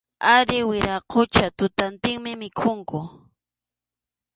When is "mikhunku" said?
2.41-2.99